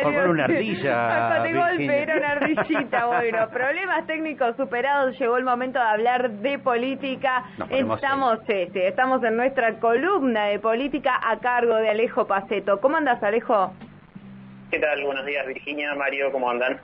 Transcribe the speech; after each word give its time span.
transformó 0.00 0.20
en 0.20 0.30
una 0.30 0.44
ardilla. 0.46 1.42
de 1.42 1.52
golpe 1.52 2.02
era 2.02 2.16
una 2.16 2.30
ardillita. 2.30 3.06
Bueno, 3.06 3.48
problemas 3.50 4.06
técnicos 4.06 4.56
superados. 4.56 5.18
Llegó 5.18 5.36
el 5.36 5.44
momento 5.44 5.78
de 5.78 5.84
hablar 5.84 6.30
de 6.30 6.58
política. 6.58 7.44
Estamos, 7.70 8.38
este, 8.48 8.88
estamos 8.88 9.22
en 9.24 9.36
nuestra 9.36 9.74
columna 9.78 10.46
de 10.46 10.58
política 10.58 11.20
a 11.22 11.38
cargo 11.38 11.76
de 11.76 11.90
Alejo 11.90 12.26
Paceto. 12.26 12.80
¿Cómo 12.80 12.96
andas, 12.96 13.22
Alejo? 13.22 13.72
¿Qué 14.70 14.78
tal? 14.78 15.02
Buenos 15.04 15.26
días, 15.26 15.46
Virginia, 15.46 15.94
Mario, 15.96 16.30
¿cómo 16.30 16.48
andan? 16.48 16.78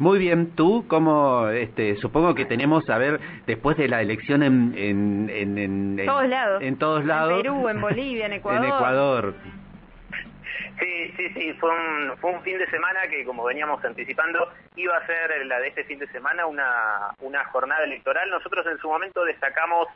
Muy 0.00 0.18
bien, 0.18 0.52
tú, 0.56 0.86
como, 0.88 1.48
este, 1.48 1.94
supongo 1.96 2.34
que 2.34 2.46
tenemos, 2.46 2.88
a 2.88 2.96
ver, 2.96 3.20
después 3.46 3.76
de 3.76 3.86
la 3.86 4.00
elección 4.00 4.42
en... 4.42 4.74
En, 4.76 5.28
en, 5.28 6.06
todos 6.06 6.26
lados. 6.26 6.62
En 6.62 6.76
todos 6.78 7.04
lados. 7.04 7.32
En 7.32 7.42
Perú, 7.42 7.68
en 7.68 7.80
Bolivia, 7.82 8.26
en 8.26 8.32
Ecuador. 8.32 8.64
en 8.64 8.72
Ecuador. 8.72 9.34
Sí, 10.78 11.12
sí, 11.16 11.28
sí, 11.34 11.52
fue 11.54 11.70
un, 11.70 12.16
fue 12.18 12.30
un 12.30 12.42
fin 12.42 12.58
de 12.58 12.68
semana 12.70 13.06
que, 13.08 13.24
como 13.24 13.44
veníamos 13.44 13.84
anticipando, 13.84 14.52
iba 14.76 14.96
a 14.96 15.06
ser 15.06 15.46
la 15.46 15.60
de 15.60 15.68
este 15.68 15.84
fin 15.84 15.98
de 15.98 16.08
semana 16.08 16.46
una, 16.46 17.14
una 17.20 17.44
jornada 17.46 17.84
electoral. 17.84 18.30
Nosotros 18.30 18.66
en 18.66 18.78
su 18.78 18.88
momento 18.88 19.24
destacamos, 19.24 19.88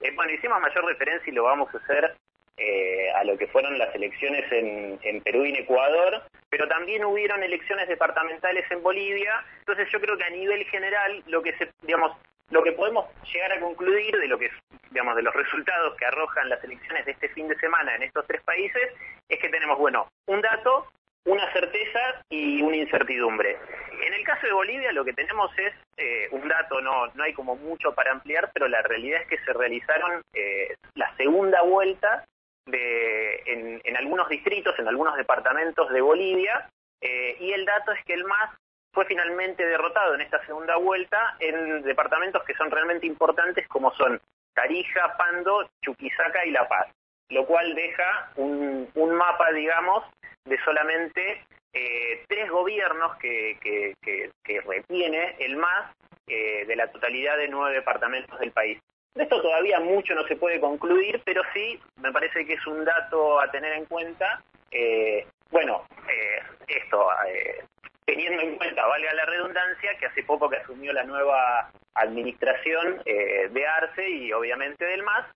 eh, 0.00 0.12
bueno, 0.14 0.32
hicimos 0.32 0.60
mayor 0.60 0.84
referencia 0.84 1.30
y 1.30 1.34
lo 1.34 1.44
vamos 1.44 1.74
a 1.74 1.78
hacer 1.78 2.14
eh, 2.56 3.10
a 3.14 3.24
lo 3.24 3.38
que 3.38 3.46
fueron 3.46 3.78
las 3.78 3.94
elecciones 3.94 4.50
en, 4.52 4.98
en, 5.02 5.22
Perú 5.22 5.44
y 5.44 5.50
en 5.50 5.56
Ecuador, 5.56 6.22
pero 6.50 6.68
también 6.68 7.04
hubieron 7.04 7.42
elecciones 7.42 7.88
departamentales 7.88 8.70
en 8.70 8.82
Bolivia. 8.82 9.44
Entonces 9.60 9.88
yo 9.90 10.00
creo 10.00 10.16
que 10.16 10.24
a 10.24 10.30
nivel 10.30 10.64
general 10.66 11.22
lo 11.26 11.42
que 11.42 11.56
se, 11.56 11.70
digamos, 11.82 12.16
lo 12.50 12.62
que 12.62 12.72
podemos 12.72 13.06
llegar 13.32 13.52
a 13.52 13.60
concluir 13.60 14.14
de 14.16 14.28
lo 14.28 14.38
que 14.38 14.50
digamos 14.90 15.16
de 15.16 15.22
los 15.22 15.34
resultados 15.34 15.96
que 15.96 16.06
arrojan 16.06 16.48
las 16.48 16.62
elecciones 16.64 17.06
de 17.06 17.12
este 17.12 17.28
fin 17.30 17.48
de 17.48 17.56
semana 17.58 17.94
en 17.94 18.02
estos 18.02 18.26
tres 18.26 18.42
países 18.42 18.92
es 19.28 19.38
que 19.38 19.48
tenemos 19.48 19.78
bueno 19.78 20.08
un 20.26 20.40
dato 20.40 20.88
una 21.26 21.52
certeza 21.52 22.24
y 22.30 22.62
una 22.62 22.76
incertidumbre. 22.76 23.58
En 24.02 24.14
el 24.14 24.24
caso 24.24 24.46
de 24.46 24.52
Bolivia 24.52 24.92
lo 24.92 25.04
que 25.04 25.12
tenemos 25.12 25.50
es 25.58 25.74
eh, 25.96 26.28
un 26.30 26.48
dato, 26.48 26.80
no, 26.80 27.08
no 27.14 27.22
hay 27.22 27.34
como 27.34 27.56
mucho 27.56 27.94
para 27.94 28.12
ampliar, 28.12 28.50
pero 28.54 28.68
la 28.68 28.82
realidad 28.82 29.20
es 29.22 29.28
que 29.28 29.44
se 29.44 29.52
realizaron 29.52 30.22
eh, 30.32 30.74
la 30.94 31.14
segunda 31.16 31.62
vuelta 31.62 32.24
en, 32.72 33.96
algunos 33.96 34.28
distritos, 34.28 34.78
en 34.78 34.88
algunos 34.88 35.16
departamentos 35.16 35.90
de 35.90 36.00
Bolivia, 36.00 36.68
eh, 37.00 37.36
y 37.40 37.52
el 37.52 37.64
dato 37.64 37.92
es 37.92 38.02
que 38.04 38.14
el 38.14 38.24
MAS 38.24 38.50
fue 38.92 39.04
finalmente 39.04 39.66
derrotado 39.66 40.14
en 40.14 40.20
esta 40.20 40.44
segunda 40.46 40.76
vuelta 40.76 41.36
en 41.38 41.82
departamentos 41.82 42.42
que 42.44 42.54
son 42.54 42.70
realmente 42.70 43.06
importantes 43.06 43.66
como 43.68 43.92
son 43.94 44.20
Tarija, 44.60 45.16
Pando, 45.16 45.70
Chuquisaca 45.80 46.44
y 46.44 46.50
La 46.50 46.68
Paz, 46.68 46.86
lo 47.30 47.46
cual 47.46 47.74
deja 47.74 48.30
un, 48.36 48.90
mapa, 48.94 49.50
digamos, 49.52 50.04
de 50.44 50.58
solamente 50.64 51.44
eh, 51.72 52.24
tres 52.28 52.50
gobiernos 52.50 53.16
que, 53.16 53.56
que, 53.62 54.60
retiene 54.66 55.36
el 55.38 55.56
MAS 55.56 55.94
eh, 56.26 56.66
de 56.66 56.76
la 56.76 56.88
totalidad 56.88 57.38
de 57.38 57.48
nueve 57.48 57.76
departamentos 57.76 58.38
del 58.38 58.52
país. 58.52 58.78
De 59.14 59.22
esto 59.22 59.40
todavía 59.40 59.80
mucho 59.80 60.14
no 60.14 60.26
se 60.26 60.36
puede 60.36 60.60
concluir, 60.60 61.22
pero 61.24 61.42
sí 61.54 61.80
me 61.96 62.12
parece 62.12 62.44
que 62.44 62.54
es 62.54 62.66
un 62.66 62.84
dato 62.84 63.40
a 63.40 63.50
tener 63.50 63.72
en 63.72 63.86
cuenta. 63.86 64.42
Eh, 64.70 65.26
bueno, 65.50 65.86
eh, 66.06 66.42
esto, 66.68 67.08
eh, 67.26 67.64
teniendo 68.04 68.42
en 68.42 68.56
cuenta, 68.56 68.86
valga 68.86 69.14
la 69.14 69.24
redundancia, 69.24 69.96
que 69.96 70.06
hace 70.06 70.22
poco 70.24 70.50
que 70.50 70.58
asumió 70.58 70.92
la 70.92 71.04
nueva 71.04 71.72
administración 71.94 73.02
de 73.04 73.66
Arce 73.66 74.08
y 74.08 74.32
obviamente 74.32 74.84
del 74.84 75.02
MAS, 75.02 75.26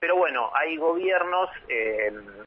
pero 0.00 0.16
bueno, 0.16 0.50
hay 0.54 0.76
gobiernos 0.76 1.50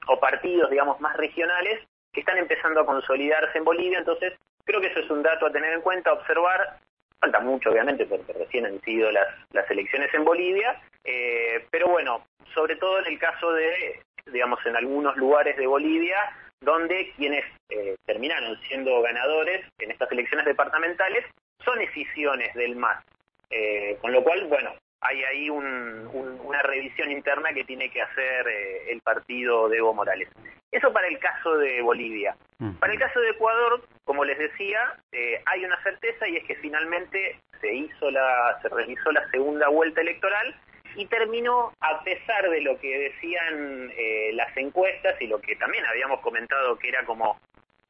o 0.08 0.20
partidos, 0.20 0.70
digamos, 0.70 1.00
más 1.00 1.16
regionales 1.18 1.80
que 2.14 2.22
están 2.22 2.38
empezando 2.38 2.82
a 2.82 2.86
consolidarse 2.86 3.58
en 3.58 3.64
Bolivia, 3.64 4.00
entonces 4.00 4.34
creo 4.66 4.82
que 4.82 4.88
eso 4.88 5.00
es 5.00 5.10
un 5.10 5.24
dato 5.24 5.48
a 5.48 5.52
tener 5.52 5.74
en 5.74 5.82
cuenta, 5.82 6.14
observar. 6.14 6.80
Falta 7.20 7.40
mucho, 7.42 7.72
obviamente, 7.72 8.06
porque 8.06 8.32
recién 8.34 8.66
han 8.66 8.80
sido 8.82 9.12
las, 9.12 9.28
las 9.52 9.70
elecciones 9.70 10.14
en 10.14 10.24
Bolivia, 10.24 10.82
eh, 11.04 11.66
pero 11.70 11.88
bueno, 11.88 12.24
sobre 12.54 12.78
todo 12.78 13.00
en 13.00 13.08
el 13.08 13.20
caso 13.20 13.52
de, 13.52 14.00
digamos, 14.28 14.64
en 14.66 14.76
algunos 14.76 15.18
lugares 15.18 15.58
de 15.58 15.68
Bolivia, 15.68 16.18
donde 16.62 17.12
quienes 17.18 17.44
eh, 17.70 17.96
terminaron 18.06 18.58
siendo 18.62 19.02
ganadores 19.02 19.66
en 19.80 19.92
estas 19.92 20.12
elecciones 20.12 20.46
departamentales 20.46 21.26
son 21.66 21.82
escisiones 21.82 22.54
del 22.54 22.76
MAS. 22.76 23.04
Eh, 23.50 23.98
con 24.02 24.12
lo 24.12 24.24
cual, 24.24 24.46
bueno, 24.48 24.74
hay 25.02 25.24
ahí 25.24 25.50
una 25.50 26.62
revisión 26.64 27.12
interna 27.12 27.54
que 27.54 27.64
tiene 27.64 27.90
que 27.90 28.02
hacer 28.02 28.48
el 28.88 29.02
partido 29.02 29.70
de 29.70 29.78
Evo 29.78 29.94
Morales. 29.94 30.30
Eso 30.72 30.94
para 30.94 31.08
el 31.08 31.18
caso 31.20 31.58
de 31.58 31.82
Bolivia. 31.82 32.36
Para 32.80 32.94
el 32.94 33.00
caso 33.00 33.20
de 33.22 33.30
Ecuador, 33.30 33.82
como 34.04 34.26
les 34.26 34.38
decía, 34.38 34.98
eh, 35.12 35.42
hay 35.46 35.66
una 35.66 35.82
certeza 35.82 36.28
y 36.28 36.38
es 36.38 36.44
que 36.44 36.56
finalmente 36.56 37.40
se 37.62 37.74
hizo 37.74 38.12
la, 38.12 38.60
se 38.62 38.70
realizó 38.70 39.12
la 39.12 39.28
segunda 39.32 39.70
vuelta 39.70 40.02
electoral 40.02 40.56
y 40.96 41.06
terminó, 41.06 41.72
a 41.80 42.04
pesar 42.04 42.50
de 42.50 42.62
lo 42.62 42.78
que 42.80 43.00
decían 43.00 43.92
eh, 43.96 44.32
las 44.34 44.56
encuestas 44.58 45.20
y 45.22 45.28
lo 45.28 45.40
que 45.40 45.56
también 45.56 45.86
habíamos 45.86 46.20
comentado 46.20 46.78
que 46.78 46.90
era 46.90 47.06
como 47.06 47.40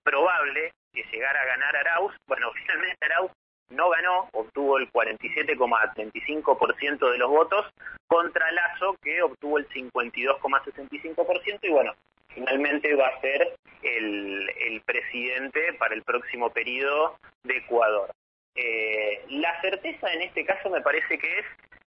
probable 0.04 0.72
que 0.94 1.04
llegara 1.12 1.42
a 1.42 1.46
ganar 1.46 1.76
Arauz, 1.76 2.16
bueno, 2.28 2.52
finalmente 2.56 3.06
Arauz 3.06 3.32
no 3.70 3.90
ganó, 3.90 4.28
obtuvo 4.34 4.78
el 4.78 4.92
47,35% 4.92 7.12
de 7.12 7.18
los 7.18 7.30
votos, 7.30 7.66
contra 8.08 8.52
Lazo, 8.52 8.98
que 9.02 9.22
obtuvo 9.22 9.58
el 9.60 9.70
52,65%, 9.70 11.60
y 11.62 11.70
bueno, 11.70 11.94
finalmente 12.30 12.94
va 12.96 13.08
a 13.08 13.22
ser 13.22 13.56
el, 13.84 14.82
presidente 14.86 15.74
para 15.74 15.94
el 15.94 16.04
próximo 16.04 16.50
periodo 16.50 17.18
de 17.44 17.58
Ecuador. 17.58 18.10
Eh, 18.56 19.26
la 19.30 19.60
certeza 19.62 20.12
en 20.12 20.24
este 20.24 20.44
caso 20.46 20.70
me 20.70 20.82
parece 20.82 21.20
que 21.20 21.40
es 21.40 21.46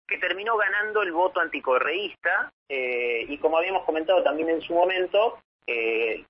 que 0.06 0.18
terminó 0.18 0.56
ganando 0.56 1.02
el 1.02 1.12
voto 1.12 1.40
anticorreísta 1.40 2.50
eh, 2.68 3.24
y 3.28 3.38
como 3.38 3.58
habíamos 3.58 3.84
comentado 3.84 4.24
también 4.24 4.48
en 4.48 4.60
su 4.62 4.74
momento, 4.74 5.38
eh, 5.66 6.24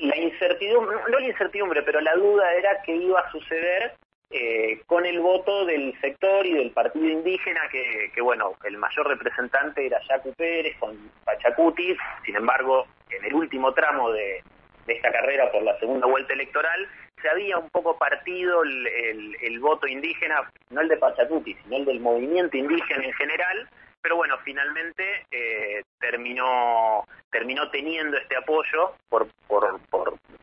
la 0.00 0.16
incertidumbre, 0.16 0.96
no 1.08 1.18
la 1.18 1.26
incertidumbre, 1.26 1.82
pero 1.82 2.00
la 2.00 2.14
duda 2.14 2.54
era 2.54 2.82
qué 2.82 2.96
iba 2.96 3.20
a 3.20 3.30
suceder 3.30 3.94
eh, 4.36 4.82
con 4.86 5.06
el 5.06 5.20
voto 5.20 5.64
del 5.64 5.94
sector 6.00 6.44
y 6.44 6.54
del 6.54 6.72
partido 6.72 7.06
indígena, 7.06 7.68
que, 7.70 8.10
que, 8.12 8.20
bueno, 8.20 8.54
el 8.64 8.76
mayor 8.78 9.06
representante 9.06 9.86
era 9.86 10.00
Yacu 10.08 10.34
Pérez 10.34 10.76
con 10.78 10.96
Pachacuti, 11.24 11.96
sin 12.26 12.34
embargo, 12.34 12.84
en 13.10 13.24
el 13.24 13.32
último 13.32 13.72
tramo 13.74 14.10
de, 14.10 14.42
esta 14.88 15.12
carrera 15.12 15.52
por 15.52 15.62
la 15.62 15.78
segunda 15.78 16.08
vuelta 16.08 16.32
electoral, 16.32 16.88
se 17.22 17.28
había 17.28 17.58
un 17.58 17.70
poco 17.70 17.96
partido 17.96 18.64
el, 18.64 19.36
el 19.40 19.60
voto 19.60 19.86
indígena, 19.86 20.50
no 20.70 20.80
el 20.80 20.88
de 20.88 20.96
Pachacuti, 20.96 21.54
sino 21.62 21.76
el 21.76 21.84
del 21.84 22.00
movimiento 22.00 22.56
indígena 22.56 23.04
en 23.04 23.12
general, 23.12 23.68
pero 24.04 24.16
bueno, 24.16 24.36
finalmente 24.44 25.24
eh, 25.30 25.82
terminó, 25.98 27.06
terminó 27.30 27.70
teniendo 27.70 28.18
este 28.18 28.36
apoyo 28.36 28.92
por, 29.08 29.28
por, 29.48 29.80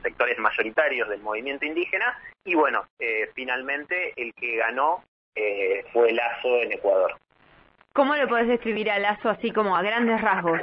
sectores 0.02 0.38
mayoritarios 0.38 1.08
del 1.08 1.20
movimiento 1.20 1.64
indígena 1.64 2.18
y 2.44 2.54
bueno, 2.54 2.84
eh, 2.98 3.30
finalmente 3.34 4.12
el 4.16 4.34
que 4.34 4.56
ganó 4.56 5.04
eh, 5.34 5.84
fue 5.92 6.12
Lazo 6.12 6.58
en 6.58 6.72
Ecuador. 6.72 7.14
¿Cómo 7.92 8.14
le 8.16 8.26
podés 8.26 8.48
describir 8.48 8.90
a 8.90 8.98
Lazo 8.98 9.30
así 9.30 9.50
como 9.50 9.76
a 9.76 9.82
grandes 9.82 10.20
rasgos? 10.20 10.60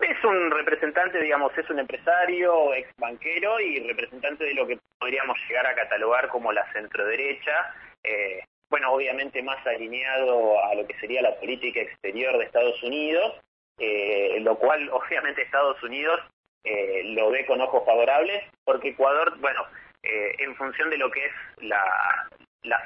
Es 0.00 0.24
un 0.24 0.50
representante, 0.50 1.20
digamos, 1.20 1.56
es 1.56 1.68
un 1.70 1.78
empresario, 1.78 2.74
ex 2.74 2.88
banquero 2.98 3.60
y 3.60 3.80
representante 3.80 4.44
de 4.44 4.54
lo 4.54 4.66
que 4.66 4.78
podríamos 4.98 5.38
llegar 5.48 5.66
a 5.66 5.74
catalogar 5.74 6.28
como 6.28 6.52
la 6.52 6.70
centroderecha. 6.72 7.74
Eh, 8.02 8.40
bueno, 8.68 8.92
obviamente 8.92 9.42
más 9.42 9.64
alineado 9.66 10.62
a 10.64 10.74
lo 10.74 10.86
que 10.86 10.98
sería 10.98 11.22
la 11.22 11.34
política 11.36 11.80
exterior 11.80 12.36
de 12.38 12.44
Estados 12.44 12.82
Unidos, 12.82 13.40
eh, 13.78 14.38
lo 14.40 14.56
cual 14.58 14.88
obviamente 14.92 15.42
Estados 15.42 15.82
Unidos 15.82 16.20
eh, 16.64 17.02
lo 17.14 17.30
ve 17.30 17.44
con 17.46 17.60
ojos 17.60 17.84
favorables, 17.84 18.44
porque 18.64 18.88
Ecuador, 18.88 19.38
bueno, 19.38 19.64
eh, 20.02 20.34
en 20.38 20.54
función 20.56 20.90
de 20.90 20.98
lo 20.98 21.10
que 21.10 21.26
es 21.26 21.32
la, 21.58 22.28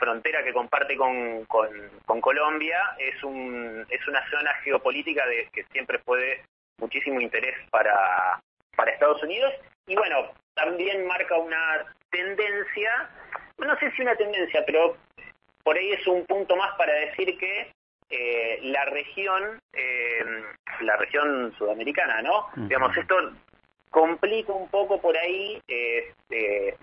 frontera 0.00 0.44
que 0.44 0.52
comparte 0.52 0.96
con, 0.96 1.44
con, 1.46 2.20
Colombia, 2.20 2.78
es, 2.98 3.22
un, 3.22 3.86
es 3.88 4.06
una 4.06 4.28
zona 4.30 4.52
geopolítica 4.62 5.26
de, 5.26 5.48
que 5.52 5.64
siempre 5.72 5.98
fue 6.00 6.20
de 6.20 6.44
muchísimo 6.78 7.20
interés 7.20 7.56
para, 7.70 8.40
para 8.76 8.90
Estados 8.90 9.22
Unidos, 9.22 9.52
y 9.86 9.96
bueno, 9.96 10.32
también 10.54 11.06
marca 11.06 11.36
una 11.38 11.84
tendencia, 12.10 13.10
no 13.58 13.76
sé 13.78 13.90
si 13.92 14.02
una 14.02 14.16
tendencia, 14.16 14.64
pero 14.66 14.96
por 15.62 15.76
ahí 15.76 15.92
es 15.92 16.06
un 16.06 16.24
punto 16.26 16.56
más 16.56 16.76
para 16.76 16.92
decir 16.92 17.38
que 17.38 17.72
eh, 18.10 18.58
la 18.62 18.84
región, 18.86 19.60
eh, 19.72 20.24
la 20.80 20.96
región 20.96 21.54
sudamericana, 21.58 22.22
¿no? 22.22 22.48
Digamos, 22.56 22.96
esto 22.96 23.32
complica 23.90 24.52
un 24.52 24.68
poco 24.68 25.00
por 25.00 25.16
ahí 25.16 25.60
este, 25.66 26.76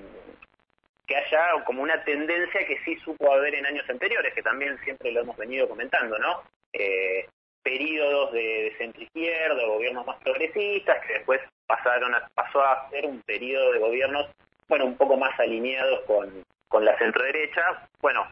que 1.07 1.15
haya 1.15 1.63
como 1.65 1.83
una 1.83 2.03
tendencia 2.03 2.65
que 2.65 2.79
sí 2.83 2.97
supo 2.97 3.31
haber 3.31 3.55
en 3.55 3.65
años 3.65 3.89
anteriores, 3.89 4.33
que 4.33 4.41
también 4.41 4.77
siempre 4.83 5.11
lo 5.11 5.21
hemos 5.21 5.37
venido 5.37 5.67
comentando, 5.69 6.17
¿no? 6.17 6.43
Eh, 6.73 7.27
periodos 7.63 8.31
de, 8.31 8.39
de 8.41 8.75
centro-izquierda, 8.77 9.65
gobiernos 9.65 10.05
más 10.05 10.17
progresistas, 10.23 11.03
que 11.05 11.13
después 11.13 11.41
pasaron 11.65 12.13
a, 12.13 12.29
pasó 12.33 12.63
a 12.63 12.89
ser 12.89 13.05
un 13.05 13.21
periodo 13.21 13.71
de 13.71 13.79
gobiernos 13.79 14.29
bueno, 14.67 14.85
un 14.85 14.97
poco 14.97 15.17
más 15.17 15.39
alineados 15.39 16.01
con, 16.01 16.43
con 16.67 16.85
la 16.85 16.97
centroderecha. 16.97 17.87
Bueno, 18.01 18.27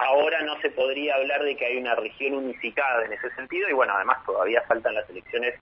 ahora 0.00 0.40
no 0.42 0.58
se 0.60 0.70
podría 0.70 1.14
hablar 1.14 1.42
de 1.44 1.56
que 1.56 1.66
hay 1.66 1.76
una 1.76 1.94
región 1.94 2.34
unificada 2.34 3.04
en 3.04 3.12
ese 3.12 3.30
sentido 3.34 3.68
y 3.68 3.72
bueno, 3.72 3.94
además 3.94 4.24
todavía 4.24 4.62
faltan 4.62 4.94
las 4.94 5.08
elecciones, 5.10 5.54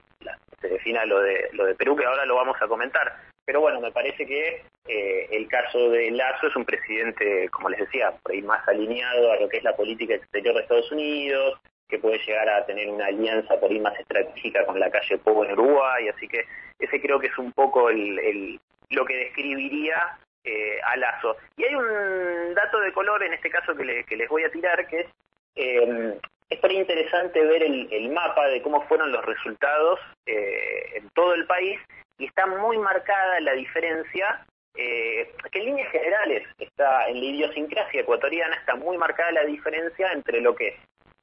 se 0.61 0.67
defina 0.67 1.05
lo 1.05 1.19
de, 1.19 1.49
lo 1.53 1.65
de 1.65 1.75
Perú, 1.75 1.95
que 1.95 2.05
ahora 2.05 2.25
lo 2.25 2.35
vamos 2.35 2.57
a 2.61 2.67
comentar. 2.67 3.13
Pero 3.45 3.61
bueno, 3.61 3.81
me 3.81 3.91
parece 3.91 4.25
que 4.25 4.63
eh, 4.87 5.27
el 5.31 5.47
caso 5.47 5.89
de 5.89 6.11
Lazo 6.11 6.47
es 6.47 6.55
un 6.55 6.65
presidente, 6.65 7.49
como 7.49 7.69
les 7.69 7.79
decía, 7.79 8.11
por 8.21 8.31
ahí 8.31 8.41
más 8.41 8.65
alineado 8.67 9.31
a 9.31 9.37
lo 9.37 9.49
que 9.49 9.57
es 9.57 9.63
la 9.63 9.75
política 9.75 10.15
exterior 10.15 10.55
de 10.55 10.61
Estados 10.61 10.91
Unidos, 10.91 11.59
que 11.89 11.97
puede 11.97 12.19
llegar 12.19 12.47
a 12.47 12.65
tener 12.65 12.89
una 12.89 13.07
alianza 13.07 13.59
por 13.59 13.71
ahí 13.71 13.79
más 13.79 13.99
estratégica 13.99 14.65
con 14.65 14.79
la 14.79 14.91
calle 14.91 15.17
Pogo 15.17 15.43
en 15.43 15.53
Uruguay, 15.53 16.07
así 16.07 16.27
que 16.27 16.45
ese 16.77 17.01
creo 17.01 17.19
que 17.19 17.27
es 17.27 17.37
un 17.37 17.51
poco 17.51 17.89
el, 17.89 18.59
lo 18.89 19.05
que 19.05 19.15
describiría 19.15 20.17
eh, 20.43 20.79
a 20.83 20.95
Lazo. 20.97 21.37
Y 21.57 21.65
hay 21.65 21.75
un 21.75 22.53
dato 22.53 22.79
de 22.79 22.93
color 22.93 23.23
en 23.23 23.33
este 23.33 23.49
caso 23.49 23.75
que, 23.75 23.83
les 23.83 24.29
voy 24.29 24.43
a 24.43 24.51
tirar, 24.51 24.87
que 24.87 25.01
es, 25.01 25.07
eh, 25.55 26.19
es 26.49 26.63
muy 26.63 26.77
interesante 26.77 27.43
ver 27.45 27.63
el, 27.63 28.09
mapa 28.11 28.47
de 28.47 28.61
cómo 28.61 28.81
fueron 28.87 29.11
los 29.11 29.23
resultados 29.25 29.99
eh, 30.25 30.95
en 30.95 31.09
todo 31.11 31.33
el 31.33 31.45
país 31.45 31.79
y 32.17 32.25
está 32.25 32.47
muy 32.47 32.77
marcada 32.77 33.39
la 33.41 33.53
diferencia 33.53 34.45
eh, 34.75 35.31
que 35.51 35.59
en 35.59 35.65
líneas 35.65 35.91
generales 35.91 36.47
está 36.57 37.07
en 37.07 37.19
la 37.19 37.25
idiosincrasia 37.25 38.01
ecuatoriana 38.01 38.55
está 38.55 38.75
muy 38.75 38.97
marcada 38.97 39.31
la 39.31 39.43
diferencia 39.43 40.11
entre 40.11 40.41
lo 40.41 40.55
que 40.55 40.69
es 40.69 40.75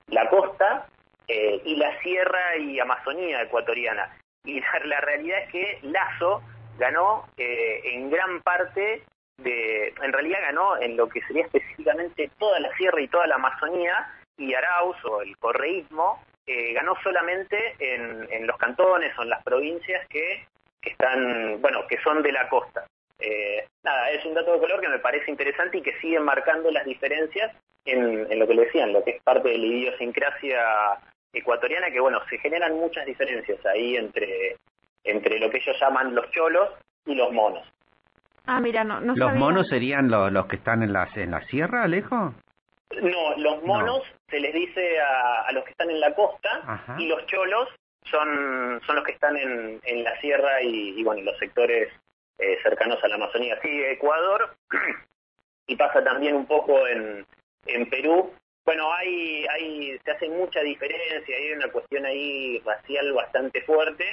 la 0.08 0.28
costa 0.28 0.86
eh, 1.28 1.60
y 1.64 1.76
la 1.76 1.98
sierra 2.00 2.56
y 2.56 2.78
Amazonía 2.78 3.42
ecuatoriana. 3.42 4.16
Y 4.44 4.60
la, 4.84 5.00
realidad 5.00 5.40
es 5.42 5.50
que 5.50 5.78
Lazo 5.82 6.42
ganó 6.78 7.28
eh, 7.36 7.80
en 7.84 8.10
gran 8.10 8.42
parte 8.42 9.02
de, 9.38 9.88
en 9.88 10.12
realidad 10.12 10.38
ganó 10.42 10.76
en 10.78 10.96
lo 10.96 11.08
que 11.08 11.20
sería 11.22 11.44
específicamente 11.44 12.30
toda 12.38 12.58
la 12.60 12.74
sierra 12.76 13.00
y 13.00 13.08
toda 13.08 13.26
la 13.26 13.36
Amazonía, 13.36 14.12
y 14.38 14.54
Arauz 14.54 14.96
o 15.04 15.22
el 15.22 15.36
correísmo 15.38 16.22
eh, 16.46 16.72
ganó 16.74 16.94
solamente 17.02 17.74
en, 17.78 18.28
en, 18.30 18.46
los 18.46 18.56
cantones 18.56 19.16
o 19.18 19.22
en 19.22 19.30
las 19.30 19.42
provincias 19.42 20.06
que, 20.08 20.46
que, 20.80 20.90
están, 20.90 21.60
bueno, 21.60 21.86
que 21.88 21.98
son 22.02 22.22
de 22.22 22.32
la 22.32 22.48
costa. 22.48 22.86
Eh, 23.18 23.66
nada, 23.82 24.10
es 24.10 24.24
un 24.24 24.34
dato 24.34 24.52
de 24.52 24.60
color 24.60 24.80
que 24.80 24.88
me 24.88 24.98
parece 24.98 25.30
interesante 25.30 25.78
y 25.78 25.82
que 25.82 25.98
sigue 26.00 26.20
marcando 26.20 26.70
las 26.70 26.84
diferencias 26.84 27.52
en, 27.86 28.38
lo 28.38 28.46
que 28.46 28.54
le 28.54 28.64
decían, 28.66 28.92
lo 28.92 29.02
que 29.02 29.12
es 29.12 29.22
parte 29.22 29.48
de 29.48 29.58
la 29.58 29.66
idiosincrasia 29.66 30.98
ecuatoriana, 31.32 31.90
que 31.90 32.00
bueno, 32.00 32.20
se 32.28 32.38
generan 32.38 32.74
muchas 32.74 33.06
diferencias 33.06 33.64
ahí 33.66 33.96
entre, 33.96 34.56
entre 35.06 35.38
lo 35.38 35.50
que 35.50 35.58
ellos 35.58 35.76
llaman 35.80 36.14
los 36.14 36.30
cholos 36.30 36.70
y 37.06 37.14
los 37.14 37.32
monos. 37.32 37.66
Ah, 38.46 38.60
mira, 38.60 38.84
no, 38.84 39.00
no 39.00 39.14
¿Los 39.16 39.34
monos 39.34 39.68
serían 39.68 40.08
los 40.08 40.46
que 40.46 40.56
están 40.56 40.82
en 40.82 40.92
la, 40.92 41.08
en 41.14 41.32
la 41.32 41.44
sierra, 41.46 41.82
Alejo? 41.82 42.34
No, 43.02 43.36
los 43.36 43.62
monos 43.64 44.02
se 44.28 44.38
les 44.38 44.54
dice 44.54 45.00
a, 45.00 45.50
los 45.52 45.64
que 45.64 45.70
están 45.72 45.90
en 45.90 46.00
la 46.00 46.14
costa 46.14 46.94
y 46.98 47.06
los 47.06 47.26
cholos 47.26 47.68
son, 48.04 48.80
son 48.86 48.96
los 48.96 49.04
que 49.04 49.12
están 49.12 49.36
en, 49.36 49.80
en 49.82 50.04
la 50.04 50.16
sierra 50.20 50.62
y, 50.62 50.98
y 50.98 51.02
bueno, 51.02 51.22
los 51.22 51.36
sectores 51.38 51.92
eh, 52.38 52.58
cercanos 52.62 53.02
a 53.02 53.08
la 53.08 53.16
Amazonía. 53.16 53.58
Sí, 53.62 53.82
Ecuador, 53.84 54.54
y 55.66 55.76
pasa 55.76 56.04
también 56.04 56.34
un 56.34 56.46
poco 56.46 56.86
en, 56.86 57.26
en 57.66 57.90
Perú. 57.90 58.32
Bueno, 58.64 58.92
hay, 58.92 59.46
hay, 59.46 59.98
se 60.04 60.10
hace 60.10 60.28
mucha 60.28 60.60
diferencia, 60.60 61.36
hay 61.36 61.52
una 61.52 61.68
cuestión 61.68 62.04
ahí 62.04 62.60
racial 62.64 63.12
bastante 63.12 63.62
fuerte, 63.62 64.04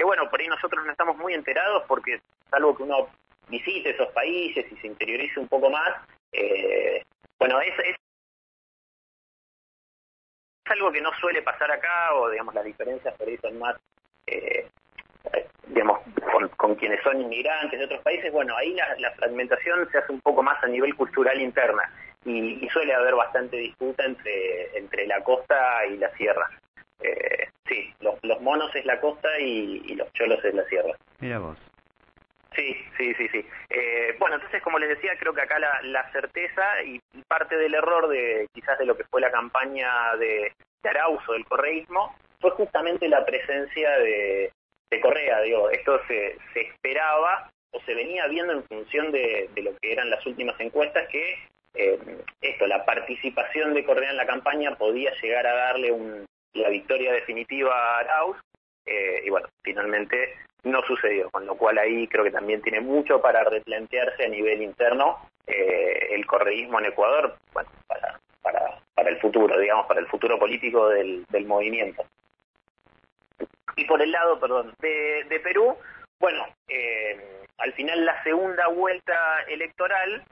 que 0.00 0.04
bueno, 0.04 0.30
por 0.30 0.40
ahí 0.40 0.48
nosotros 0.48 0.82
no 0.82 0.90
estamos 0.90 1.14
muy 1.18 1.34
enterados 1.34 1.84
porque 1.86 2.22
salvo 2.50 2.74
que 2.74 2.84
uno 2.84 3.10
visite 3.48 3.90
esos 3.90 4.08
países 4.12 4.64
y 4.72 4.76
se 4.76 4.86
interiorice 4.86 5.38
un 5.38 5.46
poco 5.46 5.68
más, 5.68 5.90
eh, 6.32 7.04
bueno, 7.38 7.60
es, 7.60 7.74
algo 10.64 10.90
que 10.90 11.02
no 11.02 11.12
suele 11.20 11.42
pasar 11.42 11.70
acá, 11.70 12.14
o 12.14 12.30
digamos 12.30 12.54
las 12.54 12.64
diferencias 12.64 13.14
por 13.14 13.28
ahí 13.28 13.36
son 13.42 13.58
más 13.58 13.76
eh, 14.26 14.70
digamos, 15.66 16.00
con, 16.56 16.76
quienes 16.76 17.02
son 17.02 17.20
inmigrantes 17.20 17.78
de 17.78 17.84
otros 17.84 18.00
países, 18.00 18.32
bueno, 18.32 18.56
ahí 18.56 18.74
la, 18.96 19.10
fragmentación 19.16 19.86
se 19.92 19.98
hace 19.98 20.12
un 20.12 20.22
poco 20.22 20.42
más 20.42 20.64
a 20.64 20.66
nivel 20.66 20.96
cultural 20.96 21.38
interna 21.42 21.82
y, 22.24 22.66
suele 22.72 22.94
haber 22.94 23.16
bastante 23.16 23.58
disputa 23.58 24.02
entre, 24.06 24.78
entre 24.78 25.06
la 25.06 25.22
costa 25.22 25.84
y 25.84 25.98
la 25.98 26.08
sierra. 26.16 26.48
Eh, 27.02 27.48
sí, 27.66 27.92
los, 28.00 28.14
los, 28.22 28.40
monos 28.40 28.74
es 28.74 28.84
la 28.84 29.00
costa 29.00 29.38
y, 29.38 29.94
los 29.94 30.12
cholos 30.12 30.44
es 30.44 30.54
la 30.54 30.64
sierra. 30.64 30.94
Mira 31.18 31.38
vos. 31.38 31.58
Sí, 32.54 32.76
sí, 32.96 33.14
sí, 33.14 33.28
sí. 33.28 33.46
Eh, 33.70 34.16
bueno, 34.18 34.36
entonces, 34.36 34.62
como 34.62 34.78
les 34.78 34.88
decía, 34.88 35.16
creo 35.18 35.32
que 35.32 35.42
acá 35.42 35.58
la, 35.58 35.80
la 35.82 36.10
certeza 36.10 36.82
y, 36.82 37.00
parte 37.28 37.56
del 37.56 37.74
error 37.74 38.08
de 38.08 38.48
quizás 38.52 38.78
de 38.78 38.86
lo 38.86 38.96
que 38.96 39.04
fue 39.04 39.20
la 39.20 39.30
campaña 39.30 40.16
de, 40.16 40.52
de 40.82 40.88
Arauz 40.88 41.22
o 41.28 41.32
del 41.32 41.44
correísmo 41.44 42.16
fue 42.40 42.50
justamente 42.52 43.08
la 43.08 43.24
presencia 43.24 43.90
de, 43.98 44.52
de 44.90 45.00
Correa, 45.00 45.40
digo, 45.42 45.70
esto 45.70 46.00
se, 46.08 46.36
se 46.52 46.60
esperaba 46.62 47.50
o 47.72 47.80
se 47.82 47.94
venía 47.94 48.26
viendo 48.26 48.52
en 48.52 48.64
función 48.64 49.12
de, 49.12 49.48
lo 49.56 49.76
que 49.78 49.92
eran 49.92 50.10
las 50.10 50.24
últimas 50.26 50.58
encuestas 50.60 51.08
que 51.08 51.38
eh, 51.74 51.98
esto, 52.40 52.66
la 52.66 52.84
participación 52.84 53.74
de 53.74 53.84
Correa 53.84 54.10
en 54.10 54.16
la 54.16 54.26
campaña 54.26 54.76
podía 54.76 55.12
llegar 55.22 55.46
a 55.46 55.54
darle 55.54 55.92
un, 55.92 56.26
la 56.54 56.68
victoria 56.68 57.12
definitiva 57.12 57.74
a 57.74 57.98
Arauz 58.00 58.36
eh, 58.86 59.22
y 59.24 59.30
bueno, 59.30 59.48
finalmente 59.62 60.34
no 60.64 60.82
sucedió, 60.82 61.30
con 61.30 61.46
lo 61.46 61.56
cual 61.56 61.78
ahí 61.78 62.06
creo 62.08 62.24
que 62.24 62.30
también 62.30 62.60
tiene 62.62 62.80
mucho 62.80 63.20
para 63.20 63.44
replantearse 63.44 64.24
a 64.24 64.28
nivel 64.28 64.62
interno 64.62 65.18
eh, 65.46 66.08
el 66.10 66.26
correísmo 66.26 66.78
en 66.78 66.86
Ecuador, 66.86 67.36
bueno, 67.52 67.70
para, 67.86 68.20
para, 68.42 68.80
para 68.94 69.10
el 69.10 69.18
futuro, 69.20 69.58
digamos, 69.58 69.86
para 69.86 70.00
el 70.00 70.06
futuro 70.06 70.38
político 70.38 70.88
del, 70.88 71.24
del 71.30 71.46
movimiento. 71.46 72.04
Y 73.76 73.84
por 73.86 74.02
el 74.02 74.12
lado, 74.12 74.38
perdón, 74.38 74.74
de, 74.80 75.40
Perú, 75.42 75.76
bueno, 76.18 76.44
eh, 76.68 77.18
al 77.58 77.72
final 77.72 78.04
la 78.04 78.22
segunda 78.22 78.68
vuelta 78.68 79.42
electoral, 79.48 80.22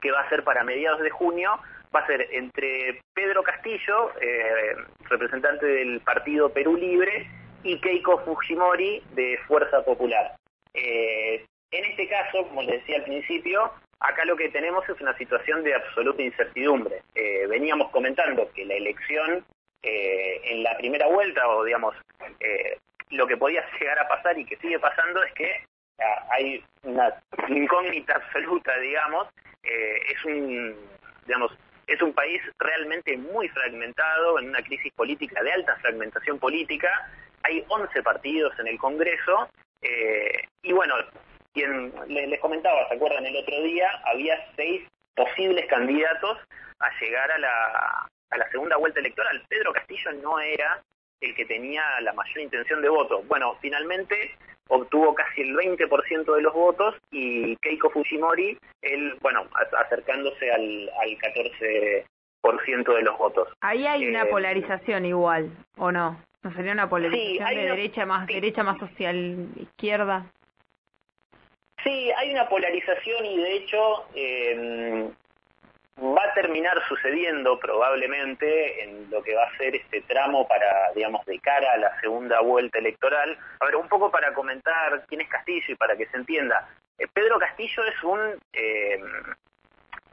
que 0.00 0.10
va 0.10 0.20
a 0.20 0.28
ser 0.28 0.44
para 0.44 0.64
mediados 0.64 1.00
de 1.00 1.10
junio, 1.10 1.58
va 1.96 2.00
a 2.00 2.06
ser 2.06 2.28
entre 2.30 3.00
Pedro 3.14 3.42
Castillo, 3.42 4.12
eh, 4.20 4.76
representante 5.08 5.66
del 5.66 6.00
partido 6.00 6.52
Perú 6.52 6.76
Libre, 6.76 7.26
y 7.62 7.80
Keiko 7.80 8.18
Fujimori 8.24 9.02
de 9.14 9.38
Fuerza 9.48 9.84
Popular. 9.84 10.36
Eh, 10.74 11.44
en 11.72 11.84
este 11.84 12.08
caso, 12.08 12.46
como 12.48 12.62
les 12.62 12.80
decía 12.80 12.98
al 12.98 13.04
principio, 13.04 13.72
acá 13.98 14.24
lo 14.24 14.36
que 14.36 14.50
tenemos 14.50 14.88
es 14.88 15.00
una 15.00 15.16
situación 15.16 15.64
de 15.64 15.74
absoluta 15.74 16.22
incertidumbre. 16.22 17.02
veníamos 17.48 17.90
comentando 17.90 18.50
que 18.54 18.64
la 18.64 18.74
elección 18.74 19.44
eh, 19.88 20.40
en 20.42 20.64
la 20.64 20.76
primera 20.76 21.06
vuelta, 21.06 21.48
o 21.48 21.62
digamos, 21.62 21.94
eh, 22.40 22.76
lo 23.10 23.24
que 23.24 23.36
podía 23.36 23.64
llegar 23.80 23.98
a 24.00 24.08
pasar 24.08 24.36
y 24.36 24.44
que 24.44 24.56
sigue 24.56 24.80
pasando 24.80 25.22
es 25.22 25.32
que 25.34 25.64
ah, 26.00 26.26
hay 26.30 26.64
una 26.82 27.14
incógnita 27.48 28.16
absoluta, 28.16 28.76
digamos, 28.78 29.28
eh, 29.62 29.98
es 30.08 30.24
un, 30.24 30.74
digamos, 31.24 31.52
es 31.86 32.02
un 32.02 32.12
país 32.12 32.42
realmente 32.58 33.16
muy 33.16 33.48
fragmentado, 33.48 34.38
en 34.38 34.48
una 34.48 34.62
crisis 34.62 34.92
política 34.94 35.42
de 35.42 35.52
alta 35.52 35.76
fragmentación 35.76 36.38
política, 36.38 37.10
hay 37.42 37.64
11 37.68 38.02
partidos 38.02 38.58
en 38.58 38.68
el 38.68 38.78
Congreso, 38.78 39.48
y 40.62 40.72
bueno, 40.72 40.94
quien 41.54 41.92
les 42.08 42.40
comentaba, 42.40 42.88
¿se 42.88 42.94
acuerdan 42.96 43.24
el 43.24 43.36
otro 43.36 43.62
día? 43.62 43.88
Había 44.04 44.36
seis 44.56 44.82
posibles 45.14 45.66
candidatos 45.66 46.38
a 46.80 46.90
llegar 47.00 47.30
a 47.30 47.38
la 47.38 48.50
segunda 48.50 48.76
vuelta 48.76 49.00
electoral. 49.00 49.42
Pedro 49.48 49.72
Castillo 49.72 50.12
no 50.14 50.40
era 50.40 50.82
el 51.20 51.34
que 51.34 51.44
tenía 51.44 51.82
la 52.00 52.12
mayor 52.12 52.38
intención 52.38 52.82
de 52.82 52.88
voto. 52.88 53.22
Bueno, 53.24 53.56
finalmente 53.60 54.36
obtuvo 54.68 55.14
casi 55.14 55.42
el 55.42 55.54
20% 55.54 56.34
de 56.34 56.42
los 56.42 56.52
votos 56.52 56.94
y 57.10 57.56
Keiko 57.56 57.90
Fujimori, 57.90 58.58
él, 58.82 59.16
bueno, 59.20 59.46
acercándose 59.78 60.50
al, 60.50 60.90
al 61.00 61.18
14% 61.18 62.94
de 62.94 63.02
los 63.02 63.18
votos. 63.18 63.48
Ahí 63.60 63.86
hay 63.86 64.06
una 64.08 64.22
eh, 64.22 64.26
polarización 64.26 65.04
igual, 65.06 65.50
¿o 65.78 65.92
no? 65.92 66.20
¿No 66.42 66.54
sería 66.54 66.72
una 66.72 66.88
polarización 66.88 67.54
de 67.54 67.62
derecha 67.62 68.06
más 68.06 68.26
derecha 68.26 68.62
más 68.62 68.78
social 68.78 69.48
izquierda? 69.56 70.30
Sí, 71.82 72.10
hay 72.16 72.30
una 72.30 72.48
polarización 72.48 73.26
y 73.26 73.36
de 73.36 73.56
hecho 73.56 74.06
eh, 74.14 75.10
va 75.98 76.22
a 76.24 76.34
terminar 76.34 76.76
sucediendo 76.88 77.58
probablemente 77.58 78.84
en 78.84 79.10
lo 79.10 79.22
que 79.22 79.34
va 79.34 79.44
a 79.44 79.56
ser 79.56 79.74
este 79.76 80.02
tramo 80.02 80.46
para, 80.46 80.92
digamos, 80.94 81.24
de 81.26 81.38
cara 81.38 81.72
a 81.72 81.78
la 81.78 82.00
segunda 82.00 82.40
vuelta 82.40 82.78
electoral. 82.78 83.38
A 83.60 83.64
ver, 83.66 83.76
un 83.76 83.88
poco 83.88 84.10
para 84.10 84.34
comentar 84.34 85.04
quién 85.06 85.22
es 85.22 85.28
Castillo 85.28 85.66
y 85.68 85.74
para 85.76 85.96
que 85.96 86.06
se 86.06 86.16
entienda. 86.16 86.68
Eh, 86.98 87.06
Pedro 87.12 87.38
Castillo 87.38 87.84
es 87.84 88.04
un 88.04 88.20
eh, 88.52 89.00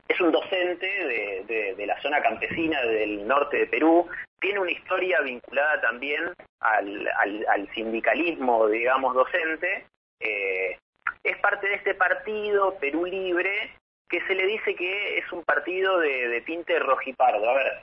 es 0.07 0.21
un 0.21 0.31
docente 0.31 0.85
de, 0.85 1.85
la 1.85 1.99
zona 2.01 2.21
campesina 2.21 2.81
del 2.83 3.27
norte 3.27 3.57
de 3.57 3.67
Perú, 3.67 4.07
tiene 4.39 4.59
una 4.59 4.71
historia 4.71 5.19
vinculada 5.21 5.81
también 5.81 6.33
al, 6.59 7.09
al, 7.47 7.69
sindicalismo, 7.73 8.67
digamos, 8.67 9.15
docente, 9.15 9.85
eh, 10.19 10.77
es 11.23 11.37
parte 11.39 11.67
de 11.67 11.75
este 11.75 11.95
partido, 11.95 12.77
Perú 12.79 13.05
Libre, 13.05 13.71
que 14.13 14.21
se 14.27 14.35
le 14.35 14.45
dice 14.45 14.75
que 14.75 15.17
es 15.17 15.31
un 15.31 15.43
partido 15.43 15.97
de, 15.97 16.27
de 16.27 16.41
tinte 16.41 16.77
rojipardo. 16.77 17.49
A 17.49 17.53
ver, 17.55 17.81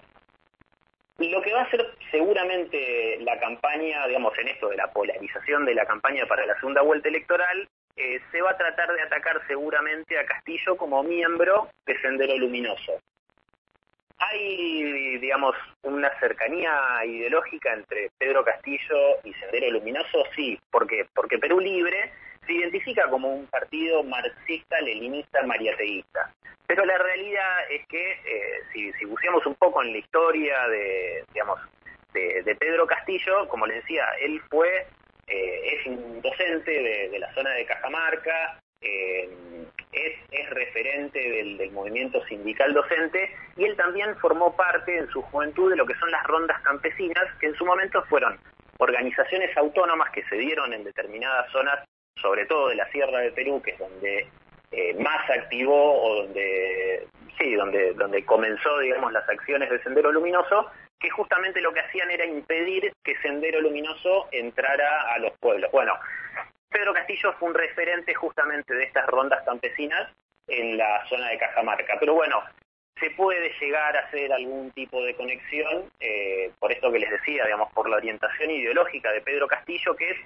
lo 1.19 1.43
que 1.43 1.53
va 1.53 1.63
a 1.63 1.71
ser 1.71 1.85
seguramente 2.13 3.19
la 3.23 3.37
campaña, 3.41 4.07
digamos, 4.07 4.39
en 4.39 4.47
esto 4.47 4.69
de 4.69 4.77
la 4.77 4.93
polarización 4.93 5.65
de 5.65 5.75
la 5.75 5.85
campaña 5.87 6.27
para 6.27 6.47
la 6.47 6.55
segunda 6.61 6.83
vuelta 6.83 7.09
electoral, 7.09 7.69
eh, 7.97 8.21
se 8.31 8.43
va 8.43 8.53
a 8.53 8.57
tratar 8.57 8.93
de 8.93 9.03
atacar 9.03 9.43
seguramente 9.49 10.21
a 10.21 10.25
Castillo 10.25 10.77
como 10.77 11.03
miembro 11.03 11.69
de 11.85 12.01
Sendero 12.01 12.39
Luminoso. 12.39 13.01
Hay, 14.19 15.19
digamos, 15.19 15.57
una 15.83 16.17
cercanía 16.21 17.05
ideológica 17.07 17.73
entre 17.73 18.09
Pedro 18.19 18.45
Castillo 18.45 19.19
y 19.25 19.33
Sendero 19.35 19.69
Luminoso, 19.73 20.23
sí, 20.37 20.61
¿por 20.71 20.87
qué? 20.87 21.09
Porque 21.13 21.39
Perú 21.41 21.59
Libre 21.59 22.13
se 22.51 22.57
identifica 22.57 23.09
como 23.09 23.29
un 23.29 23.47
partido 23.47 24.03
marxista, 24.03 24.81
leninista, 24.81 25.41
mariateísta. 25.45 26.33
Pero 26.67 26.85
la 26.85 26.99
realidad 26.99 27.71
es 27.71 27.87
que 27.87 28.13
eh, 28.13 28.63
si, 28.73 28.93
si 28.95 29.05
un 29.05 29.55
poco 29.55 29.83
en 29.83 29.93
la 29.93 29.99
historia 29.99 30.67
de, 30.69 31.25
digamos, 31.33 31.61
de, 32.13 32.57
Pedro 32.59 32.87
Castillo, 32.89 33.49
como 33.49 33.67
les 33.67 33.77
decía, 33.83 34.05
él 34.21 34.41
fue, 34.51 34.87
eh, 35.29 35.61
es 35.65 35.87
un 35.87 36.21
docente 36.21 37.09
de, 37.11 37.19
la 37.21 37.33
zona 37.35 37.51
de 37.51 37.67
Cajamarca, 37.67 38.61
eh, 38.81 39.29
es, 39.93 40.51
referente 40.51 41.19
del, 41.19 41.71
movimiento 41.71 42.25
sindical 42.27 42.75
docente 42.75 43.33
y 43.57 43.65
él 43.65 43.77
también 43.77 44.17
formó 44.17 44.57
parte 44.57 44.99
en 44.99 45.09
su 45.11 45.23
juventud 45.23 45.71
de 45.71 45.77
lo 45.77 45.87
que 45.87 45.95
son 45.95 46.11
las 46.11 46.25
rondas 46.25 46.61
campesinas, 46.63 47.25
que 47.39 47.47
en 47.47 47.55
su 47.55 47.65
momento 47.65 48.03
fueron 48.07 48.39
organizaciones 48.79 49.57
autónomas 49.57 50.11
que 50.11 50.25
se 50.25 50.37
dieron 50.37 50.73
en 50.73 50.83
determinadas 50.83 51.51
zonas 51.53 51.85
sobre 52.21 52.47
todo 52.47 52.69
de 52.69 52.77
la 52.77 52.91
Sierra 52.91 53.21
de 53.21 53.33
Perú, 53.33 53.61
que 53.63 53.73
es 53.73 53.79
donde 53.79 54.29
eh, 54.73 54.95
más 54.95 55.29
activó 55.31 56.03
o 56.03 56.23
donde 56.23 57.07
sí, 57.39 57.55
donde 57.55 57.93
donde 57.95 58.25
comenzó, 58.25 58.79
digamos, 58.79 59.13
las 59.13 59.29
acciones 59.29 59.71
de 59.71 59.83
Sendero 59.83 60.13
Luminoso, 60.13 60.71
que 60.99 61.11
justamente 61.11 61.61
lo 61.61 61.73
que 61.73 61.81
hacían 61.81 62.11
era 62.11 62.27
impedir 62.27 62.93
que 63.03 63.17
Sendero 63.19 63.61
Luminoso 63.61 64.29
entrara 64.33 65.13
a 65.13 65.19
los 65.19 65.33
pueblos. 65.39 65.71
Bueno, 65.73 65.95
Pedro 66.69 66.95
Castillo 66.95 67.33
fue 67.39 67.49
un 67.49 67.55
referente 67.55 68.15
justamente 68.15 68.75
de 68.75 68.85
estas 68.85 69.07
rondas 69.07 69.43
campesinas 69.45 70.13
en 70.47 70.77
la 70.77 71.05
zona 71.09 71.29
de 71.29 71.39
Cajamarca. 71.39 71.97
Pero 71.99 72.15
bueno, 72.15 72.43
se 72.99 73.11
puede 73.11 73.51
llegar 73.61 73.97
a 73.97 74.01
hacer 74.01 74.33
algún 74.33 74.71
tipo 74.73 75.03
de 75.03 75.15
conexión, 75.15 75.91
eh, 75.99 76.53
por 76.59 76.71
esto 76.71 76.93
que 76.93 76.99
les 76.99 77.11
decía, 77.11 77.45
digamos, 77.45 77.73
por 77.73 77.89
la 77.89 77.97
orientación 77.97 78.51
ideológica 78.51 79.11
de 79.11 79.23
Pedro 79.23 79.49
Castillo, 79.49 79.97
que 79.97 80.11
es 80.11 80.17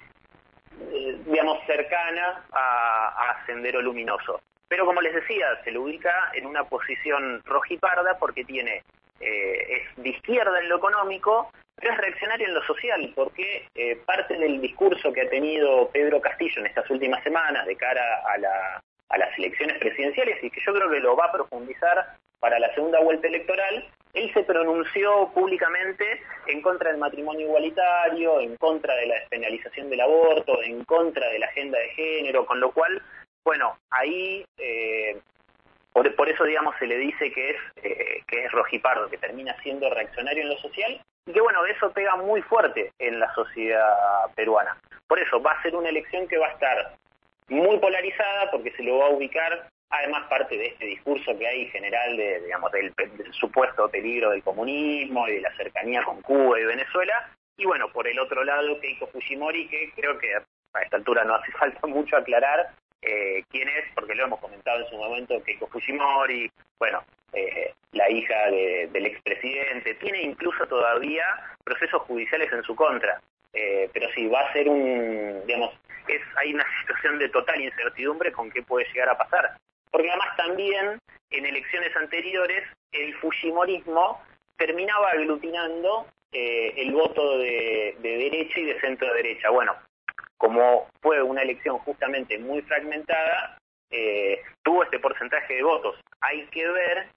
eh, 0.91 1.17
digamos, 1.25 1.59
cercana 1.65 2.45
a, 2.51 3.43
Sendero 3.45 3.81
Luminoso. 3.81 4.41
Pero 4.67 4.85
como 4.85 5.01
les 5.01 5.13
decía, 5.13 5.47
se 5.63 5.71
lo 5.71 5.83
ubica 5.83 6.31
en 6.33 6.45
una 6.45 6.63
posición 6.63 7.41
rojiparda 7.45 8.17
porque 8.17 8.43
tiene 8.43 8.83
eh, 9.19 9.77
es 9.77 10.03
de 10.03 10.09
izquierda 10.09 10.59
en 10.59 10.69
lo 10.69 10.77
económico, 10.77 11.51
pero 11.75 11.93
es 11.93 11.97
reaccionario 11.99 12.47
en 12.47 12.53
lo 12.53 12.63
social, 12.63 13.13
porque 13.15 13.67
eh, 13.75 13.95
parte 14.05 14.37
del 14.37 14.59
discurso 14.61 15.13
que 15.13 15.21
ha 15.21 15.29
tenido 15.29 15.89
Pedro 15.89 16.19
Castillo 16.19 16.61
en 16.61 16.67
estas 16.67 16.89
últimas 16.89 17.23
semanas 17.23 17.65
de 17.65 17.75
cara 17.75 18.21
a, 18.25 18.37
la, 18.37 18.83
a 19.09 19.17
las 19.17 19.37
elecciones 19.37 19.77
presidenciales 19.77 20.43
y 20.43 20.49
que 20.49 20.61
yo 20.65 20.73
creo 20.73 20.89
que 20.89 20.99
lo 20.99 21.15
va 21.15 21.25
a 21.25 21.31
profundizar 21.31 22.17
para 22.39 22.59
la 22.59 22.73
segunda 22.73 22.99
vuelta 22.99 23.27
electoral, 23.27 23.87
él 24.15 24.33
se 24.33 24.43
pronunció 24.43 25.29
públicamente 25.33 26.21
en 26.47 26.61
contra 26.61 26.89
del 26.89 26.99
matrimonio 26.99 27.47
igualitario, 27.47 28.39
en 28.39 28.55
contra 28.55 28.95
de 28.95 29.07
la 29.07 29.15
despenalización 29.15 29.89
del 29.89 30.01
aborto, 30.01 30.63
en 30.63 30.83
contra 30.85 31.29
de 31.29 31.39
la 31.39 31.47
agenda 31.47 31.77
de 31.77 31.89
género, 31.89 32.45
con 32.45 32.59
lo 32.59 32.71
cual, 32.71 33.01
bueno, 33.43 33.77
ahí 33.91 34.45
eh, 34.57 35.19
por, 35.91 36.29
eso, 36.29 36.43
digamos, 36.45 36.75
se 36.79 36.87
le 36.87 36.97
dice 36.97 37.31
que 37.31 37.51
es 37.51 37.57
eh, 37.83 38.21
que 38.27 38.45
es 38.45 38.51
rojipardo, 38.51 39.09
que 39.09 39.17
termina 39.17 39.55
siendo 39.61 39.89
reaccionario 39.89 40.43
en 40.43 40.49
lo 40.49 40.57
social 40.57 41.01
y 41.25 41.33
que, 41.33 41.41
bueno, 41.41 41.65
eso 41.65 41.91
pega 41.91 42.15
muy 42.15 42.41
fuerte 42.41 42.91
en 42.99 43.19
la 43.19 43.33
sociedad 43.33 43.93
peruana. 44.35 44.77
Por 45.07 45.19
eso 45.19 45.41
va 45.41 45.51
a 45.51 45.61
ser 45.61 45.75
una 45.75 45.89
elección 45.89 46.27
que 46.27 46.37
va 46.37 46.47
a 46.47 46.51
estar 46.51 46.95
muy 47.49 47.77
polarizada 47.79 48.49
porque 48.51 48.71
se 48.71 48.83
lo 48.83 48.97
va 48.97 49.07
a 49.07 49.11
ubicar 49.11 49.69
además 49.99 50.27
parte 50.29 50.57
de 50.57 50.67
este 50.67 50.85
discurso 50.85 51.37
que 51.37 51.47
hay 51.47 51.67
general 51.67 52.17
de, 52.17 52.41
digamos, 52.41 52.71
del, 52.71 52.93
supuesto 53.31 53.89
peligro 53.89 54.31
del 54.31 54.43
comunismo 54.43 55.27
y 55.27 55.33
de 55.33 55.41
la 55.41 55.55
cercanía 55.55 56.03
con 56.03 56.21
Cuba 56.21 56.59
y 56.59 56.65
Venezuela, 56.65 57.29
y 57.57 57.65
bueno, 57.65 57.89
por 57.91 58.07
el 58.07 58.19
otro 58.19 58.43
lado 58.43 58.79
Keiko 58.79 59.07
Fujimori, 59.07 59.67
que 59.67 59.91
creo 59.95 60.17
que 60.17 60.35
a 60.35 60.81
esta 60.81 60.97
altura 60.97 61.23
no 61.23 61.35
hace 61.35 61.51
falta 61.59 61.87
mucho 61.87 62.17
aclarar 62.17 62.71
eh, 63.01 63.43
quién 63.49 63.67
es, 63.69 63.85
porque 63.93 64.15
lo 64.15 64.25
hemos 64.25 64.39
comentado 64.39 64.79
en 64.79 64.89
su 64.89 64.97
momento, 64.97 65.41
Keiko 65.43 65.67
Fujimori, 65.67 66.51
bueno, 66.79 67.03
eh, 67.33 67.73
la 67.91 68.09
hija 68.09 68.49
del 68.49 69.05
expresidente, 69.05 69.95
tiene 69.95 70.21
incluso 70.21 70.65
todavía 70.67 71.23
procesos 71.63 72.01
judiciales 72.03 72.51
en 72.51 72.63
su 72.63 72.75
contra, 72.75 73.21
eh, 73.53 73.89
pero 73.93 74.09
sí, 74.13 74.27
va 74.27 74.41
a 74.41 74.53
ser 74.53 74.67
un, 74.67 75.41
digamos, 75.45 75.73
es, 76.07 76.21
hay 76.37 76.53
una 76.53 76.65
situación 76.81 77.17
de 77.19 77.29
total 77.29 77.61
incertidumbre 77.61 78.31
con 78.31 78.51
qué 78.51 78.61
puede 78.61 78.85
llegar 78.91 79.09
a 79.09 79.17
pasar 79.17 79.57
porque 79.95 80.09
además 80.09 80.35
también 80.35 80.99
en 81.29 81.45
elecciones 81.45 81.95
anteriores 81.95 82.67
el 82.91 83.15
Fujimorismo 83.15 84.21
terminaba 84.57 85.11
aglutinando 85.11 86.05
eh, 86.33 86.73
el 86.75 86.91
voto 86.91 87.37
de, 87.37 87.95
derecha 88.01 88.59
y 88.59 88.65
de 88.65 88.81
centro 88.81 89.13
derecha. 89.13 89.49
Bueno, 89.51 89.73
como 90.35 90.89
fue 91.01 91.21
una 91.21 91.43
elección 91.43 91.77
justamente 91.77 92.37
muy 92.37 92.61
fragmentada, 92.63 93.57
eh, 93.89 94.41
tuvo 94.63 94.83
este 94.83 94.99
porcentaje 94.99 95.53
de 95.53 95.63
votos. 95.63 95.95
Hay 96.19 96.45
que 96.47 96.67
ver 96.67 97.07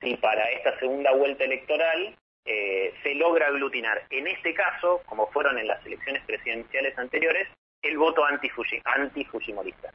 si 0.00 0.16
para 0.16 0.42
esta 0.52 0.78
segunda 0.78 1.12
vuelta 1.12 1.44
electoral 1.44 2.16
eh, 2.46 2.94
se 3.02 3.14
logra 3.14 3.48
aglutinar, 3.48 4.06
en 4.08 4.26
este 4.26 4.54
caso, 4.54 5.02
como 5.04 5.26
fueron 5.32 5.58
en 5.58 5.66
las 5.66 5.84
elecciones 5.84 6.24
presidenciales 6.24 6.96
anteriores, 6.96 7.46
el 7.82 7.98
voto 7.98 8.24
anti-fujimorista. 8.24 9.92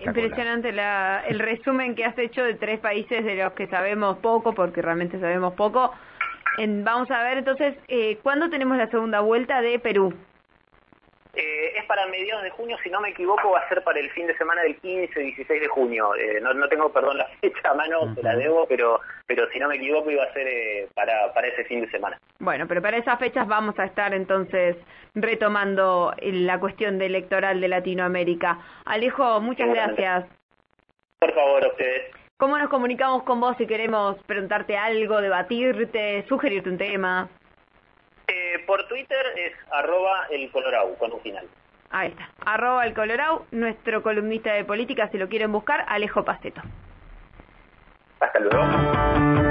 Impresionante 0.00 0.72
la, 0.72 1.22
el 1.28 1.38
resumen 1.38 1.94
que 1.94 2.04
has 2.04 2.18
hecho 2.18 2.42
de 2.42 2.54
tres 2.54 2.80
países 2.80 3.24
de 3.24 3.36
los 3.36 3.52
que 3.52 3.66
sabemos 3.68 4.18
poco, 4.18 4.54
porque 4.54 4.82
realmente 4.82 5.20
sabemos 5.20 5.54
poco. 5.54 5.92
vamos 6.58 7.10
a 7.10 7.22
ver 7.22 7.38
entonces, 7.38 7.76
eh, 7.88 8.18
¿cuándo 8.22 8.50
tenemos 8.50 8.76
la 8.76 8.88
segunda 8.88 9.20
vuelta 9.20 9.60
de 9.60 9.78
Perú? 9.78 10.12
Eh, 11.36 11.78
es 11.78 11.84
para 11.84 12.06
mediados 12.06 12.42
de 12.42 12.50
junio, 12.50 12.78
si 12.82 12.88
no 12.88 12.98
me 12.98 13.10
equivoco, 13.10 13.50
va 13.50 13.60
a 13.60 13.68
ser 13.68 13.84
para 13.84 14.00
el 14.00 14.10
fin 14.12 14.26
de 14.26 14.36
semana 14.38 14.62
del 14.62 14.76
15, 14.76 15.20
16 15.20 15.60
de 15.60 15.68
junio. 15.68 16.14
Eh, 16.14 16.40
no, 16.40 16.54
no 16.54 16.66
tengo, 16.68 16.90
perdón, 16.90 17.18
la 17.18 17.26
fecha 17.40 17.70
a 17.70 17.74
mano, 17.74 18.14
se 18.14 18.22
la 18.22 18.34
debo, 18.34 18.66
pero, 18.66 19.00
pero 19.26 19.46
si 19.50 19.58
no 19.58 19.68
me 19.68 19.76
equivoco 19.76 20.10
iba 20.10 20.24
a 20.24 20.32
ser 20.32 20.46
eh, 20.48 20.88
para, 20.94 21.34
para 21.34 21.48
ese 21.48 21.64
fin 21.64 21.82
de 21.82 21.90
semana. 21.90 22.18
Bueno, 22.38 22.66
pero 22.66 22.80
para 22.80 22.96
esas 22.96 23.18
fechas 23.18 23.46
vamos 23.46 23.78
a 23.78 23.84
estar 23.84 24.14
entonces 24.14 24.76
retomando 25.14 26.14
la 26.22 26.58
cuestión 26.58 26.98
de 26.98 27.06
electoral 27.06 27.60
de 27.60 27.68
Latinoamérica. 27.68 28.58
Alejo, 28.86 29.40
muchas 29.40 29.68
gracias. 29.68 30.24
Por 31.18 31.34
favor, 31.34 31.64
a 31.64 31.68
ustedes. 31.68 32.14
¿Cómo 32.38 32.58
nos 32.58 32.68
comunicamos 32.68 33.22
con 33.24 33.40
vos 33.40 33.56
si 33.56 33.66
queremos 33.66 34.16
preguntarte 34.24 34.76
algo, 34.76 35.20
debatirte, 35.20 36.24
sugerirte 36.28 36.68
un 36.68 36.78
tema? 36.78 37.28
Eh, 38.38 38.58
por 38.66 38.86
Twitter 38.86 39.32
es 39.34 39.54
arroba 39.72 40.26
el 40.30 40.50
Colorau, 40.50 40.94
con 40.98 41.10
un 41.10 41.20
final. 41.22 41.46
Ahí 41.88 42.08
está, 42.08 42.28
arroba 42.44 42.84
el 42.84 42.92
Colorau, 42.92 43.46
nuestro 43.50 44.02
columnista 44.02 44.52
de 44.52 44.62
política, 44.62 45.08
si 45.08 45.16
lo 45.16 45.26
quieren 45.26 45.52
buscar, 45.52 45.86
Alejo 45.88 46.22
Paceto. 46.22 46.60
Hasta 48.20 48.38
luego. 48.40 49.45